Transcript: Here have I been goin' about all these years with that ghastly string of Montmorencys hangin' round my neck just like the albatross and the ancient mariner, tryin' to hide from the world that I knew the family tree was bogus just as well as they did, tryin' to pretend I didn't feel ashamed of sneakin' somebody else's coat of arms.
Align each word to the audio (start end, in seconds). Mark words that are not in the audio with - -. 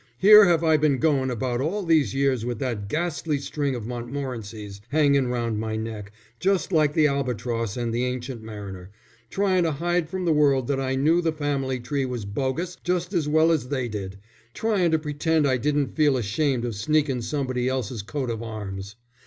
Here 0.17 0.45
have 0.45 0.63
I 0.63 0.77
been 0.77 0.97
goin' 0.97 1.29
about 1.29 1.61
all 1.61 1.83
these 1.83 2.11
years 2.15 2.43
with 2.43 2.57
that 2.57 2.87
ghastly 2.89 3.37
string 3.37 3.75
of 3.75 3.85
Montmorencys 3.85 4.81
hangin' 4.89 5.27
round 5.27 5.59
my 5.59 5.75
neck 5.75 6.11
just 6.39 6.71
like 6.71 6.95
the 6.95 7.05
albatross 7.05 7.77
and 7.77 7.93
the 7.93 8.03
ancient 8.05 8.41
mariner, 8.41 8.89
tryin' 9.29 9.63
to 9.63 9.73
hide 9.73 10.09
from 10.09 10.25
the 10.25 10.33
world 10.33 10.67
that 10.69 10.79
I 10.79 10.95
knew 10.95 11.21
the 11.21 11.31
family 11.31 11.79
tree 11.79 12.05
was 12.05 12.25
bogus 12.25 12.77
just 12.83 13.13
as 13.13 13.29
well 13.29 13.51
as 13.51 13.67
they 13.69 13.87
did, 13.87 14.17
tryin' 14.55 14.89
to 14.91 14.97
pretend 14.97 15.47
I 15.47 15.57
didn't 15.57 15.95
feel 15.95 16.17
ashamed 16.17 16.65
of 16.65 16.73
sneakin' 16.73 17.21
somebody 17.21 17.69
else's 17.69 18.01
coat 18.01 18.31
of 18.31 18.41
arms. 18.41 18.95